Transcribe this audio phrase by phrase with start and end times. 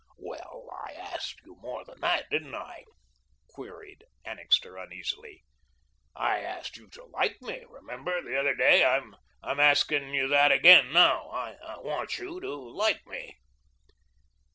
[0.17, 2.85] "Well, I asked you more than that, didn't I?"
[3.49, 5.43] queried Annixter uneasily.
[6.15, 8.83] "I asked you to like me, remember, the other day.
[8.83, 11.29] I'm asking you that again, now.
[11.29, 13.37] I want you to like me."